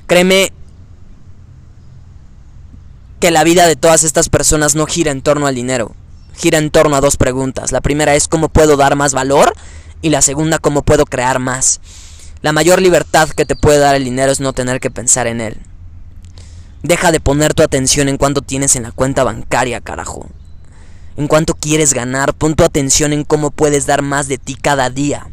Créeme 0.05 0.53
que 3.19 3.31
la 3.31 3.43
vida 3.43 3.65
de 3.65 3.75
todas 3.75 4.03
estas 4.03 4.29
personas 4.29 4.75
no 4.75 4.85
gira 4.85 5.09
en 5.09 5.23
torno 5.23 5.47
al 5.47 5.55
dinero. 5.55 5.95
Gira 6.37 6.59
en 6.59 6.69
torno 6.69 6.95
a 6.95 7.01
dos 7.01 7.17
preguntas. 7.17 7.71
La 7.71 7.81
primera 7.81 8.13
es 8.13 8.27
cómo 8.27 8.47
puedo 8.47 8.77
dar 8.77 8.95
más 8.95 9.15
valor 9.15 9.55
y 10.03 10.11
la 10.11 10.21
segunda 10.21 10.59
cómo 10.59 10.83
puedo 10.83 11.07
crear 11.07 11.39
más. 11.39 11.81
La 12.43 12.51
mayor 12.51 12.79
libertad 12.79 13.27
que 13.29 13.47
te 13.47 13.55
puede 13.55 13.79
dar 13.79 13.95
el 13.95 14.03
dinero 14.03 14.31
es 14.31 14.39
no 14.39 14.53
tener 14.53 14.79
que 14.79 14.91
pensar 14.91 15.25
en 15.25 15.41
él. 15.41 15.57
Deja 16.83 17.11
de 17.11 17.19
poner 17.19 17.55
tu 17.55 17.63
atención 17.63 18.07
en 18.07 18.17
cuánto 18.17 18.43
tienes 18.43 18.75
en 18.75 18.83
la 18.83 18.91
cuenta 18.91 19.23
bancaria, 19.23 19.81
carajo. 19.81 20.29
En 21.15 21.27
cuánto 21.27 21.53
quieres 21.53 21.93
ganar, 21.93 22.33
pon 22.33 22.55
tu 22.55 22.63
atención 22.63 23.13
en 23.13 23.23
cómo 23.23 23.51
puedes 23.51 23.85
dar 23.85 24.01
más 24.01 24.27
de 24.27 24.37
ti 24.37 24.55
cada 24.55 24.89
día. 24.89 25.27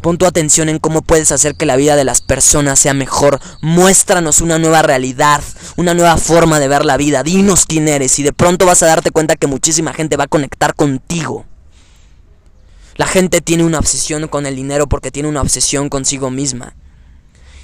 Pon 0.00 0.18
tu 0.18 0.26
atención 0.26 0.68
en 0.68 0.78
cómo 0.78 1.02
puedes 1.02 1.32
hacer 1.32 1.56
que 1.56 1.66
la 1.66 1.76
vida 1.76 1.96
de 1.96 2.04
las 2.04 2.20
personas 2.20 2.78
sea 2.78 2.94
mejor. 2.94 3.40
Muéstranos 3.60 4.40
una 4.40 4.58
nueva 4.58 4.82
realidad, 4.82 5.42
una 5.76 5.94
nueva 5.94 6.16
forma 6.16 6.60
de 6.60 6.68
ver 6.68 6.84
la 6.84 6.96
vida. 6.96 7.22
Dinos 7.22 7.66
quién 7.66 7.88
eres 7.88 8.18
y 8.18 8.22
de 8.22 8.32
pronto 8.32 8.66
vas 8.66 8.82
a 8.82 8.86
darte 8.86 9.10
cuenta 9.10 9.36
que 9.36 9.46
muchísima 9.46 9.92
gente 9.92 10.16
va 10.16 10.24
a 10.24 10.28
conectar 10.28 10.74
contigo. 10.74 11.44
La 12.96 13.06
gente 13.06 13.40
tiene 13.40 13.64
una 13.64 13.78
obsesión 13.78 14.28
con 14.28 14.46
el 14.46 14.56
dinero 14.56 14.86
porque 14.86 15.10
tiene 15.10 15.28
una 15.28 15.42
obsesión 15.42 15.88
consigo 15.88 16.30
misma. 16.30 16.74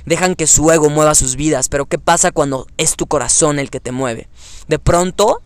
Dejan 0.05 0.35
que 0.35 0.47
su 0.47 0.71
ego 0.71 0.91
mueva 0.91 1.15
sus 1.15 1.37
vidas, 1.37 1.69
pero 1.69 1.87
¿qué 1.87 1.99
pasa 1.99 2.33
cuando 2.33 2.67
es 2.77 2.97
tu 2.97 3.07
corazón 3.07 3.59
el 3.59 3.71
que 3.71 3.79
te 3.79 3.93
mueve? 3.93 4.29
De 4.69 4.79
pronto 4.79 5.42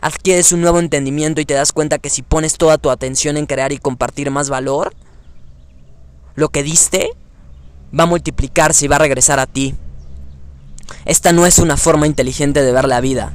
adquieres 0.00 0.52
un 0.52 0.60
nuevo 0.60 0.78
entendimiento 0.78 1.40
y 1.40 1.46
te 1.46 1.54
das 1.54 1.72
cuenta 1.72 1.98
que 1.98 2.10
si 2.10 2.22
pones 2.22 2.56
toda 2.56 2.78
tu 2.78 2.90
atención 2.90 3.36
en 3.36 3.46
crear 3.46 3.72
y 3.72 3.78
compartir 3.78 4.30
más 4.30 4.48
valor, 4.48 4.94
lo 6.34 6.48
que 6.48 6.62
diste 6.62 7.10
va 7.98 8.04
a 8.04 8.06
multiplicarse 8.06 8.84
y 8.84 8.88
va 8.88 8.96
a 8.96 9.00
regresar 9.00 9.38
a 9.40 9.46
ti. 9.46 9.74
Esta 11.04 11.32
no 11.32 11.46
es 11.46 11.58
una 11.58 11.76
forma 11.76 12.06
inteligente 12.06 12.62
de 12.62 12.72
ver 12.72 12.86
la 12.86 13.00
vida. 13.00 13.32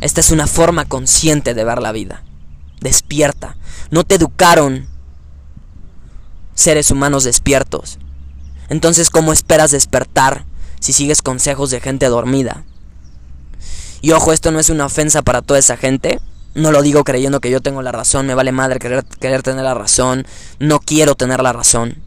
Esta 0.00 0.20
es 0.20 0.30
una 0.30 0.46
forma 0.46 0.84
consciente 0.84 1.54
de 1.54 1.64
ver 1.64 1.80
la 1.80 1.92
vida. 1.92 2.22
Despierta. 2.80 3.56
No 3.90 4.04
te 4.04 4.16
educaron 4.16 4.88
seres 6.54 6.90
humanos 6.90 7.24
despiertos. 7.24 7.98
Entonces, 8.68 9.10
¿cómo 9.10 9.32
esperas 9.32 9.70
despertar 9.70 10.44
si 10.80 10.92
sigues 10.92 11.22
consejos 11.22 11.70
de 11.70 11.80
gente 11.80 12.06
dormida? 12.06 12.64
Y 14.02 14.10
ojo, 14.10 14.32
esto 14.32 14.50
no 14.50 14.58
es 14.58 14.68
una 14.68 14.84
ofensa 14.84 15.22
para 15.22 15.42
toda 15.42 15.60
esa 15.60 15.76
gente. 15.76 16.20
No 16.54 16.72
lo 16.72 16.82
digo 16.82 17.04
creyendo 17.04 17.40
que 17.40 17.50
yo 17.50 17.62
tengo 17.62 17.80
la 17.82 17.92
razón, 17.92 18.26
me 18.26 18.34
vale 18.34 18.52
madre 18.52 18.78
querer, 18.78 19.04
tener 19.42 19.64
la 19.64 19.74
razón, 19.74 20.26
no 20.58 20.80
quiero 20.80 21.14
tener 21.14 21.40
la 21.40 21.52
razón. 21.52 22.02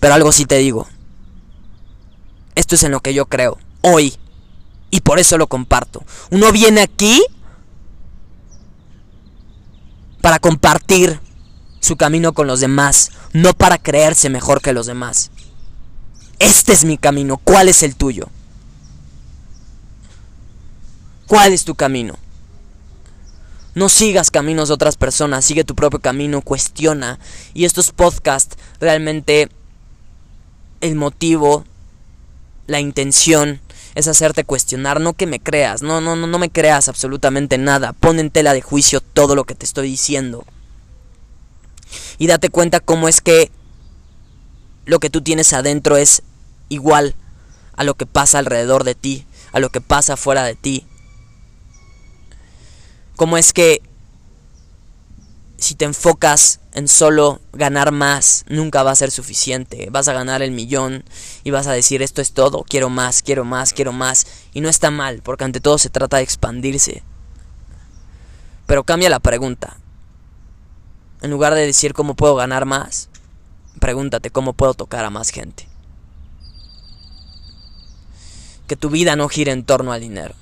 Pero 0.00 0.14
algo 0.14 0.32
sí 0.32 0.46
te 0.46 0.56
digo. 0.56 0.88
Esto 2.54 2.76
es 2.76 2.84
en 2.84 2.92
lo 2.92 3.00
que 3.00 3.12
yo 3.12 3.26
creo, 3.26 3.58
hoy. 3.82 4.14
Y 4.90 5.00
por 5.00 5.18
eso 5.18 5.36
lo 5.36 5.48
comparto. 5.48 6.02
Uno 6.30 6.50
viene 6.50 6.80
aquí 6.80 7.20
para 10.22 10.38
compartir 10.38 11.20
su 11.80 11.96
camino 11.96 12.32
con 12.32 12.46
los 12.46 12.60
demás, 12.60 13.10
no 13.32 13.54
para 13.54 13.78
creerse 13.78 14.30
mejor 14.30 14.62
que 14.62 14.72
los 14.72 14.86
demás. 14.86 15.30
Este 16.38 16.72
es 16.72 16.84
mi 16.84 16.96
camino, 16.96 17.38
¿cuál 17.38 17.68
es 17.68 17.82
el 17.82 17.96
tuyo? 17.96 18.28
¿Cuál 21.28 21.52
es 21.52 21.64
tu 21.64 21.74
camino? 21.74 22.18
No 23.74 23.90
sigas 23.90 24.30
caminos 24.30 24.68
de 24.68 24.74
otras 24.74 24.96
personas, 24.96 25.44
sigue 25.44 25.62
tu 25.62 25.74
propio 25.74 26.00
camino, 26.00 26.40
cuestiona. 26.40 27.20
Y 27.52 27.66
estos 27.66 27.92
podcasts, 27.92 28.56
realmente 28.80 29.50
el 30.80 30.96
motivo, 30.96 31.64
la 32.66 32.80
intención 32.80 33.60
es 33.94 34.08
hacerte 34.08 34.44
cuestionar, 34.44 35.00
no 35.00 35.12
que 35.12 35.26
me 35.26 35.38
creas, 35.38 35.82
no, 35.82 36.00
no, 36.00 36.16
no, 36.16 36.26
no 36.26 36.38
me 36.38 36.50
creas 36.50 36.88
absolutamente 36.88 37.58
nada. 37.58 37.92
Pon 37.92 38.18
en 38.18 38.30
tela 38.30 38.54
de 38.54 38.62
juicio 38.62 39.02
todo 39.02 39.34
lo 39.34 39.44
que 39.44 39.54
te 39.54 39.66
estoy 39.66 39.90
diciendo. 39.90 40.46
Y 42.16 42.26
date 42.26 42.48
cuenta 42.48 42.80
cómo 42.80 43.06
es 43.06 43.20
que 43.20 43.50
lo 44.86 44.98
que 44.98 45.10
tú 45.10 45.20
tienes 45.20 45.52
adentro 45.52 45.98
es 45.98 46.22
igual 46.70 47.14
a 47.76 47.84
lo 47.84 47.94
que 47.94 48.06
pasa 48.06 48.38
alrededor 48.38 48.84
de 48.84 48.94
ti, 48.94 49.26
a 49.52 49.60
lo 49.60 49.68
que 49.68 49.82
pasa 49.82 50.16
fuera 50.16 50.42
de 50.44 50.54
ti. 50.54 50.86
Cómo 53.18 53.36
es 53.36 53.52
que 53.52 53.82
si 55.56 55.74
te 55.74 55.84
enfocas 55.84 56.60
en 56.72 56.86
solo 56.86 57.40
ganar 57.52 57.90
más, 57.90 58.44
nunca 58.48 58.84
va 58.84 58.92
a 58.92 58.96
ser 58.96 59.10
suficiente. 59.10 59.88
Vas 59.90 60.06
a 60.06 60.12
ganar 60.12 60.40
el 60.40 60.52
millón 60.52 61.02
y 61.42 61.50
vas 61.50 61.66
a 61.66 61.72
decir 61.72 62.00
esto 62.00 62.22
es 62.22 62.30
todo, 62.30 62.62
quiero 62.62 62.90
más, 62.90 63.22
quiero 63.22 63.44
más, 63.44 63.72
quiero 63.72 63.92
más. 63.92 64.28
Y 64.54 64.60
no 64.60 64.68
está 64.68 64.92
mal, 64.92 65.20
porque 65.24 65.42
ante 65.42 65.60
todo 65.60 65.78
se 65.78 65.90
trata 65.90 66.18
de 66.18 66.22
expandirse. 66.22 67.02
Pero 68.66 68.84
cambia 68.84 69.10
la 69.10 69.18
pregunta. 69.18 69.78
En 71.20 71.32
lugar 71.32 71.54
de 71.54 71.66
decir 71.66 71.94
cómo 71.94 72.14
puedo 72.14 72.36
ganar 72.36 72.66
más, 72.66 73.08
pregúntate 73.80 74.30
cómo 74.30 74.52
puedo 74.52 74.74
tocar 74.74 75.04
a 75.04 75.10
más 75.10 75.30
gente. 75.30 75.66
Que 78.68 78.76
tu 78.76 78.90
vida 78.90 79.16
no 79.16 79.28
gire 79.28 79.50
en 79.50 79.64
torno 79.64 79.90
al 79.92 80.02
dinero. 80.02 80.36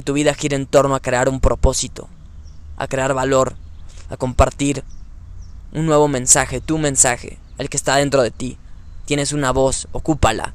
Que 0.00 0.04
tu 0.04 0.14
vida 0.14 0.32
gire 0.32 0.56
en 0.56 0.64
torno 0.64 0.94
a 0.94 1.00
crear 1.00 1.28
un 1.28 1.40
propósito, 1.40 2.08
a 2.78 2.88
crear 2.88 3.12
valor, 3.12 3.54
a 4.08 4.16
compartir 4.16 4.82
un 5.74 5.84
nuevo 5.84 6.08
mensaje, 6.08 6.62
tu 6.62 6.78
mensaje, 6.78 7.38
el 7.58 7.68
que 7.68 7.76
está 7.76 7.96
dentro 7.96 8.22
de 8.22 8.30
ti. 8.30 8.56
Tienes 9.04 9.34
una 9.34 9.50
voz, 9.50 9.88
ocúpala. 9.92 10.54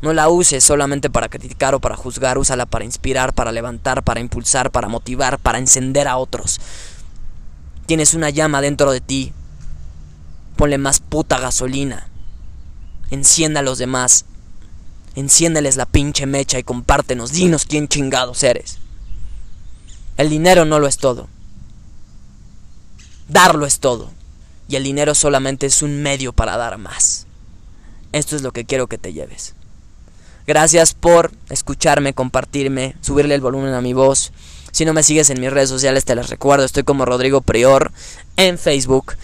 No 0.00 0.12
la 0.12 0.28
uses 0.28 0.62
solamente 0.62 1.10
para 1.10 1.28
criticar 1.28 1.74
o 1.74 1.80
para 1.80 1.96
juzgar, 1.96 2.38
úsala 2.38 2.66
para 2.66 2.84
inspirar, 2.84 3.32
para 3.32 3.50
levantar, 3.50 4.04
para 4.04 4.20
impulsar, 4.20 4.70
para 4.70 4.86
motivar, 4.86 5.40
para 5.40 5.58
encender 5.58 6.06
a 6.06 6.16
otros. 6.16 6.60
Tienes 7.86 8.14
una 8.14 8.30
llama 8.30 8.60
dentro 8.60 8.92
de 8.92 9.00
ti. 9.00 9.32
Ponle 10.54 10.78
más 10.78 11.00
puta 11.00 11.40
gasolina. 11.40 12.06
Encienda 13.10 13.58
a 13.58 13.64
los 13.64 13.78
demás. 13.78 14.24
Enciéndeles 15.18 15.76
la 15.76 15.84
pinche 15.84 16.26
mecha 16.26 16.60
y 16.60 16.62
compártenos. 16.62 17.32
Dinos 17.32 17.64
quién 17.64 17.88
chingados 17.88 18.44
eres. 18.44 18.78
El 20.16 20.30
dinero 20.30 20.64
no 20.64 20.78
lo 20.78 20.86
es 20.86 20.96
todo. 20.96 21.28
Darlo 23.26 23.66
es 23.66 23.80
todo. 23.80 24.12
Y 24.68 24.76
el 24.76 24.84
dinero 24.84 25.16
solamente 25.16 25.66
es 25.66 25.82
un 25.82 26.02
medio 26.02 26.32
para 26.32 26.56
dar 26.56 26.78
más. 26.78 27.26
Esto 28.12 28.36
es 28.36 28.42
lo 28.42 28.52
que 28.52 28.64
quiero 28.64 28.86
que 28.86 28.96
te 28.96 29.12
lleves. 29.12 29.54
Gracias 30.46 30.94
por 30.94 31.32
escucharme, 31.50 32.14
compartirme, 32.14 32.94
subirle 33.00 33.34
el 33.34 33.40
volumen 33.40 33.74
a 33.74 33.80
mi 33.80 33.94
voz. 33.94 34.30
Si 34.70 34.84
no 34.84 34.94
me 34.94 35.02
sigues 35.02 35.30
en 35.30 35.40
mis 35.40 35.52
redes 35.52 35.68
sociales, 35.68 36.04
te 36.04 36.14
las 36.14 36.30
recuerdo. 36.30 36.64
Estoy 36.64 36.84
como 36.84 37.04
Rodrigo 37.04 37.40
Prior 37.40 37.90
en 38.36 38.56
Facebook. 38.56 39.14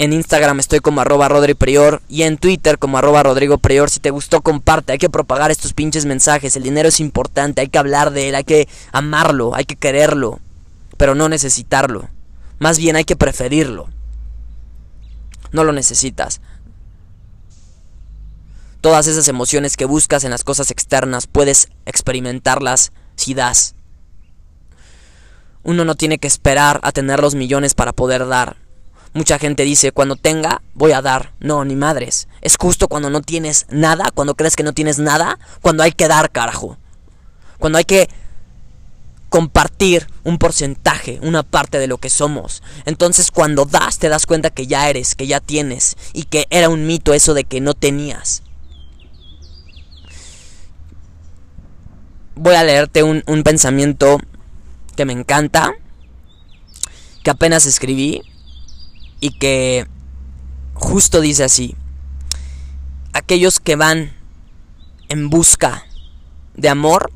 En 0.00 0.12
Instagram 0.12 0.60
estoy 0.60 0.78
como 0.78 1.00
arroba 1.00 1.28
Rodri 1.28 1.54
Prior 1.54 2.02
y 2.08 2.22
en 2.22 2.38
Twitter 2.38 2.78
como 2.78 2.98
arroba 2.98 3.24
Rodrigo 3.24 3.58
Prior. 3.58 3.90
Si 3.90 3.98
te 3.98 4.10
gustó, 4.10 4.42
comparte. 4.42 4.92
Hay 4.92 4.98
que 4.98 5.10
propagar 5.10 5.50
estos 5.50 5.72
pinches 5.72 6.06
mensajes. 6.06 6.54
El 6.54 6.62
dinero 6.62 6.88
es 6.88 7.00
importante, 7.00 7.62
hay 7.62 7.68
que 7.68 7.78
hablar 7.78 8.12
de 8.12 8.28
él, 8.28 8.36
hay 8.36 8.44
que 8.44 8.68
amarlo, 8.92 9.56
hay 9.56 9.64
que 9.64 9.74
quererlo, 9.74 10.38
pero 10.96 11.16
no 11.16 11.28
necesitarlo. 11.28 12.08
Más 12.60 12.78
bien 12.78 12.94
hay 12.94 13.04
que 13.04 13.16
preferirlo. 13.16 13.88
No 15.50 15.64
lo 15.64 15.72
necesitas. 15.72 16.40
Todas 18.80 19.08
esas 19.08 19.26
emociones 19.26 19.76
que 19.76 19.84
buscas 19.84 20.22
en 20.22 20.30
las 20.30 20.44
cosas 20.44 20.70
externas 20.70 21.26
puedes 21.26 21.70
experimentarlas 21.86 22.92
si 23.16 23.34
das. 23.34 23.74
Uno 25.64 25.84
no 25.84 25.96
tiene 25.96 26.18
que 26.18 26.28
esperar 26.28 26.78
a 26.84 26.92
tener 26.92 27.18
los 27.18 27.34
millones 27.34 27.74
para 27.74 27.92
poder 27.92 28.28
dar. 28.28 28.67
Mucha 29.14 29.38
gente 29.38 29.64
dice, 29.64 29.92
cuando 29.92 30.16
tenga, 30.16 30.62
voy 30.74 30.92
a 30.92 31.02
dar. 31.02 31.32
No, 31.40 31.64
ni 31.64 31.76
madres. 31.76 32.28
Es 32.40 32.56
justo 32.56 32.88
cuando 32.88 33.10
no 33.10 33.22
tienes 33.22 33.66
nada, 33.70 34.10
cuando 34.14 34.34
crees 34.34 34.56
que 34.56 34.62
no 34.62 34.72
tienes 34.72 34.98
nada, 34.98 35.38
cuando 35.62 35.82
hay 35.82 35.92
que 35.92 36.08
dar, 36.08 36.30
carajo. 36.30 36.76
Cuando 37.58 37.78
hay 37.78 37.84
que 37.84 38.08
compartir 39.28 40.06
un 40.24 40.38
porcentaje, 40.38 41.18
una 41.22 41.42
parte 41.42 41.78
de 41.78 41.86
lo 41.86 41.98
que 41.98 42.10
somos. 42.10 42.62
Entonces 42.86 43.30
cuando 43.30 43.64
das 43.64 43.98
te 43.98 44.08
das 44.08 44.26
cuenta 44.26 44.50
que 44.50 44.66
ya 44.66 44.88
eres, 44.88 45.14
que 45.14 45.26
ya 45.26 45.40
tienes 45.40 45.96
y 46.12 46.24
que 46.24 46.46
era 46.50 46.68
un 46.68 46.86
mito 46.86 47.12
eso 47.12 47.34
de 47.34 47.44
que 47.44 47.60
no 47.60 47.74
tenías. 47.74 48.42
Voy 52.34 52.54
a 52.54 52.64
leerte 52.64 53.02
un, 53.02 53.22
un 53.26 53.42
pensamiento 53.42 54.18
que 54.96 55.04
me 55.04 55.12
encanta, 55.12 55.72
que 57.22 57.30
apenas 57.30 57.66
escribí 57.66 58.22
y 59.20 59.30
que 59.38 59.86
justo 60.74 61.20
dice 61.20 61.44
así. 61.44 61.76
Aquellos 63.12 63.60
que 63.60 63.76
van 63.76 64.12
en 65.08 65.30
busca 65.30 65.84
de 66.54 66.68
amor 66.68 67.10